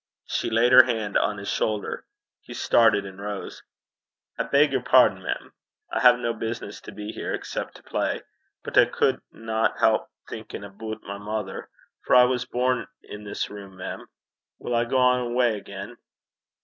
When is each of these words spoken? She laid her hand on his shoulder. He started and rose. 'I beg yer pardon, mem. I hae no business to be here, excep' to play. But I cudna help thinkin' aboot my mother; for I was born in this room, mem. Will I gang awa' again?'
She 0.25 0.49
laid 0.49 0.71
her 0.71 0.81
hand 0.85 1.15
on 1.15 1.37
his 1.37 1.47
shoulder. 1.47 2.07
He 2.39 2.55
started 2.55 3.05
and 3.05 3.21
rose. 3.21 3.61
'I 4.39 4.45
beg 4.45 4.71
yer 4.73 4.81
pardon, 4.81 5.21
mem. 5.21 5.53
I 5.91 5.99
hae 5.99 6.15
no 6.19 6.33
business 6.33 6.81
to 6.81 6.91
be 6.91 7.11
here, 7.11 7.35
excep' 7.35 7.75
to 7.75 7.83
play. 7.83 8.23
But 8.63 8.79
I 8.79 8.85
cudna 8.85 9.77
help 9.79 10.09
thinkin' 10.27 10.63
aboot 10.63 11.03
my 11.03 11.19
mother; 11.19 11.69
for 12.03 12.15
I 12.15 12.23
was 12.23 12.45
born 12.45 12.87
in 13.03 13.25
this 13.25 13.51
room, 13.51 13.77
mem. 13.77 14.07
Will 14.57 14.73
I 14.73 14.85
gang 14.85 15.33
awa' 15.35 15.53
again?' 15.53 15.97